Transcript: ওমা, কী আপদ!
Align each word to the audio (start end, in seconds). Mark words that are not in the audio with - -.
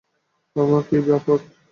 ওমা, 0.55 0.79
কী 0.87 0.97
আপদ! 1.17 1.41